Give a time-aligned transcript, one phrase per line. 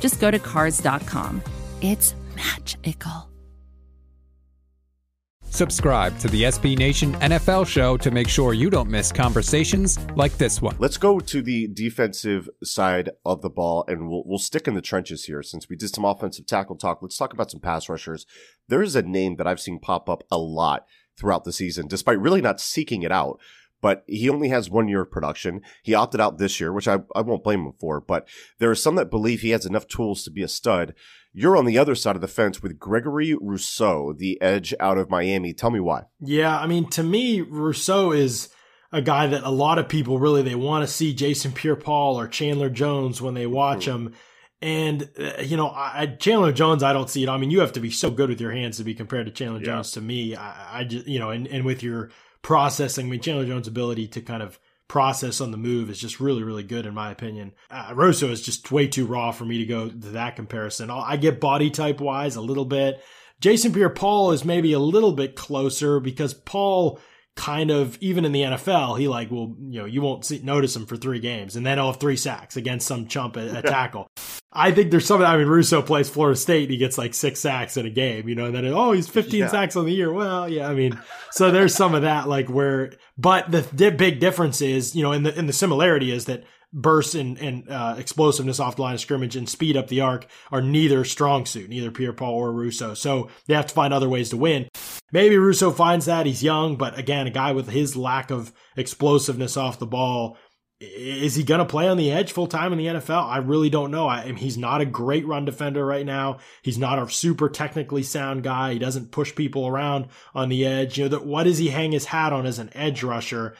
[0.00, 1.42] just go to Cars.com.
[1.80, 3.30] It's magical.
[5.52, 10.38] Subscribe to the SB Nation NFL show to make sure you don't miss conversations like
[10.38, 10.76] this one.
[10.78, 14.80] Let's go to the defensive side of the ball, and we'll we'll stick in the
[14.80, 17.02] trenches here since we did some offensive tackle talk.
[17.02, 18.26] Let's talk about some pass rushers.
[18.68, 20.86] There is a name that I've seen pop up a lot
[21.18, 23.40] throughout the season, despite really not seeking it out.
[23.82, 25.62] But he only has one year of production.
[25.82, 28.00] He opted out this year, which I, I won't blame him for.
[28.00, 30.94] But there are some that believe he has enough tools to be a stud.
[31.32, 35.10] You're on the other side of the fence with Gregory Rousseau, the edge out of
[35.10, 35.52] Miami.
[35.52, 36.04] Tell me why.
[36.20, 38.48] Yeah, I mean, to me, Rousseau is
[38.92, 42.26] a guy that a lot of people really they want to see Jason Pierre-Paul or
[42.26, 44.06] Chandler Jones when they watch mm-hmm.
[44.06, 44.14] him.
[44.62, 47.28] And uh, you know, I, Chandler Jones, I don't see it.
[47.28, 49.32] I mean, you have to be so good with your hands to be compared to
[49.32, 49.66] Chandler yeah.
[49.66, 49.92] Jones.
[49.92, 52.10] To me, I, I just you know, and, and with your
[52.42, 56.18] processing, I mean, Chandler Jones' ability to kind of process on the move is just
[56.18, 57.52] really, really good in my opinion.
[57.70, 60.90] Uh, Rousseau is just way too raw for me to go to that comparison.
[60.90, 63.00] i get body type wise a little bit.
[63.40, 66.98] Jason Pierre Paul is maybe a little bit closer because Paul
[67.36, 70.76] kind of even in the NFL, he like will you know you won't see, notice
[70.76, 73.66] him for three games, and then he'll have three sacks against some chump at, at
[73.66, 74.08] tackle.
[74.52, 75.26] I think there's something.
[75.26, 78.28] I mean, Rousseau plays Florida State, and he gets like six sacks in a game,
[78.28, 79.46] you know, and then oh, he's 15 yeah.
[79.46, 80.12] sacks on the year.
[80.12, 81.00] Well, yeah, I mean,
[81.30, 85.12] so there's some of that like where, but the, the big difference is, you know,
[85.12, 88.94] in the in the similarity is that burst and, and uh, explosiveness off the line
[88.94, 92.52] of scrimmage and speed up the arc are neither strong suit, neither Pierre Paul or
[92.52, 92.94] Rousseau.
[92.94, 94.68] So they have to find other ways to win.
[95.12, 99.56] Maybe Rousseau finds that he's young, but again, a guy with his lack of explosiveness
[99.56, 100.36] off the ball.
[100.80, 103.26] Is he going to play on the edge full time in the NFL?
[103.26, 104.08] I really don't know.
[104.08, 106.38] I, he's not a great run defender right now.
[106.62, 108.72] He's not a super technically sound guy.
[108.72, 110.96] He doesn't push people around on the edge.
[110.96, 113.54] You know, that what does he hang his hat on as an edge rusher?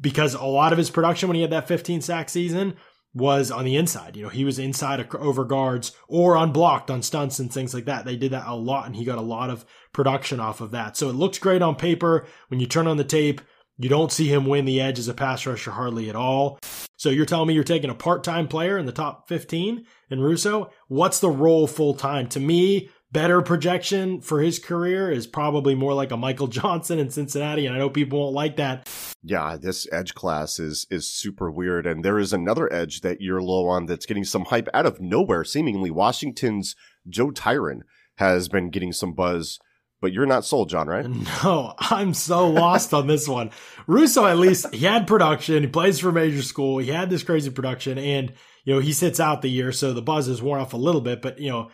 [0.00, 2.76] because a lot of his production when he had that 15 sack season
[3.12, 4.16] was on the inside.
[4.16, 8.04] You know, he was inside over guards or unblocked on stunts and things like that.
[8.04, 10.96] They did that a lot and he got a lot of production off of that.
[10.96, 12.26] So it looks great on paper.
[12.48, 13.40] When you turn on the tape,
[13.78, 16.58] you don't see him win the edge as a pass rusher hardly at all.
[16.96, 20.70] So you're telling me you're taking a part-time player in the top 15 in Rousseau?
[20.88, 22.28] What's the role full time?
[22.28, 27.10] To me, better projection for his career is probably more like a Michael Johnson in
[27.10, 27.66] Cincinnati.
[27.66, 28.86] And I know people won't like that.
[29.22, 31.86] Yeah, this edge class is is super weird.
[31.86, 35.00] And there is another edge that you're low on that's getting some hype out of
[35.00, 35.44] nowhere.
[35.44, 36.74] Seemingly, Washington's
[37.08, 37.84] Joe Tryon
[38.16, 39.58] has been getting some buzz.
[40.00, 41.06] But you're not sold, Jon, right?
[41.44, 43.50] No, I'm so lost on this one.
[43.86, 45.62] Rousseau, at least, he had production.
[45.62, 46.78] He plays for major school.
[46.78, 47.98] He had this crazy production.
[47.98, 48.32] And,
[48.64, 49.72] you know, he sits out the year.
[49.72, 51.20] So the buzz is worn off a little bit.
[51.20, 51.70] But, you know,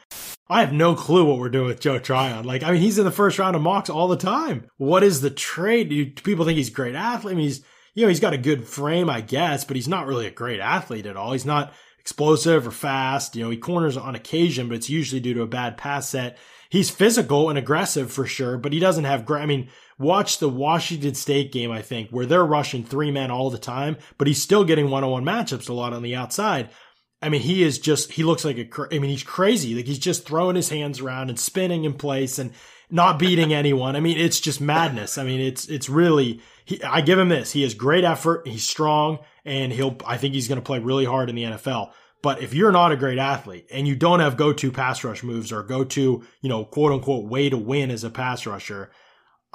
[0.49, 2.45] I have no clue what we're doing with Joe Tryon.
[2.45, 4.71] Like, I mean, he's in the first round of mocks all the time.
[4.77, 5.89] What is the trade?
[5.89, 7.33] Do, people think he's a great athlete?
[7.33, 7.65] I mean, he's,
[7.95, 10.61] you know, he's got a good frame, I guess, but he's not really a great
[10.61, 11.33] athlete at all.
[11.33, 13.35] He's not explosive or fast.
[13.35, 16.39] You know, he corners on occasion, but it's usually due to a bad pass set.
[16.71, 19.69] He's physical and aggressive for sure, but he doesn't have, great, I mean,
[19.99, 23.97] watch the Washington State game, I think, where they're rushing three men all the time,
[24.19, 26.71] but he's still getting one on one matchups a lot on the outside.
[27.23, 29.75] I mean, he is just, he looks like a, I mean, he's crazy.
[29.75, 32.53] Like he's just throwing his hands around and spinning in place and
[32.91, 33.97] not beating anyone.
[33.97, 35.19] I mean, it's just madness.
[35.19, 37.53] I mean, it's, it's really, he, I give him this.
[37.53, 38.47] He has great effort.
[38.47, 41.93] He's strong and he'll, I think he's going to play really hard in the NFL.
[42.23, 45.23] But if you're not a great athlete and you don't have go to pass rush
[45.23, 48.91] moves or go to, you know, quote unquote way to win as a pass rusher,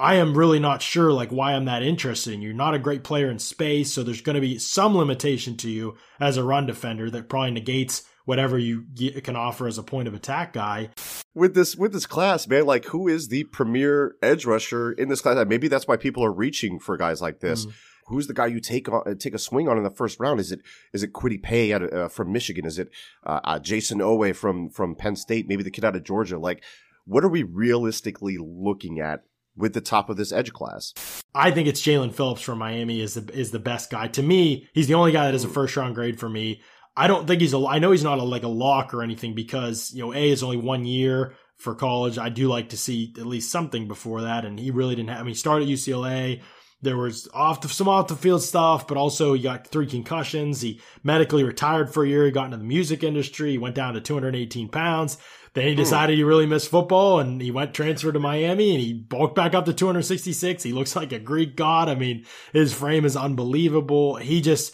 [0.02, 2.48] I am really not sure like why I'm that interested in you.
[2.48, 5.70] You're not a great player in space, so there's going to be some limitation to
[5.70, 8.86] you as a run defender that probably negates whatever you
[9.24, 10.90] can offer as a point of attack guy.
[11.36, 15.22] With this with this class, man, like who is the premier edge rusher in this
[15.22, 15.46] class?
[15.48, 17.68] Maybe that's why people are reaching for guys like this.
[17.68, 17.74] Mm.
[18.08, 20.40] Who's the guy you take on, take a swing on in the first round?
[20.40, 20.62] Is it
[20.94, 22.66] is it Kwity Paye out of, uh, from Michigan?
[22.66, 22.90] Is it
[23.24, 25.48] uh, uh, Jayson Oweh from from Penn State?
[25.48, 26.40] Maybe the kid out of Georgia.
[26.40, 26.64] Like,
[27.06, 29.24] what are we realistically looking at
[29.56, 30.94] with the top of this edge class.
[31.34, 34.08] I think it's Jaelan Phillips from Miami is the is the best guy.
[34.10, 35.54] To me, he's the only guy that is a hmm.
[35.54, 36.62] first round grade for me.
[36.96, 39.34] I don't think he's a I know he's not a, like a lock or anything
[39.34, 42.18] because, you know, A is only one year for college.
[42.18, 45.20] I do like to see at least something before that and he really didn't have
[45.20, 46.42] I mean he started at UCLA
[46.82, 50.62] there was off the, some off the field stuff, but also he got three concussions.
[50.62, 52.26] He medically retired for a year.
[52.26, 53.52] He got into the music industry.
[53.52, 55.18] He went down to 218 pounds.
[55.54, 58.94] Then he decided he really missed football and he went transfer to Miami and he
[58.94, 60.64] bulked back up to 266.
[60.64, 61.90] He looks like a Greek god.
[61.90, 64.16] I mean, his frame is unbelievable.
[64.16, 64.74] He just,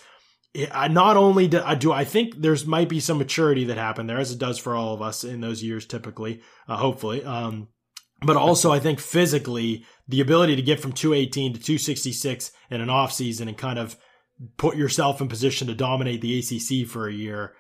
[0.72, 4.08] I not only do I, do I think there's might be some maturity that happened
[4.08, 7.24] there as it does for all of us in those years typically, uh, hopefully.
[7.24, 7.70] Um,
[8.22, 12.90] but also I think physically the ability to get from 218 to 266 in an
[12.90, 13.98] off season and kind of
[14.58, 17.54] put yourself in position to dominate the ACC for a year.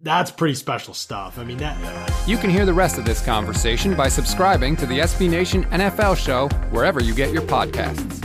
[0.00, 1.38] That's pretty special stuff.
[1.38, 2.28] I mean, that.
[2.28, 6.16] You can hear the rest of this conversation by subscribing to the SB Nation NFL
[6.16, 8.23] show wherever you get your podcasts.